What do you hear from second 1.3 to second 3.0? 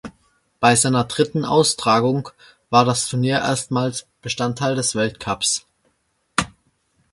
Austragung war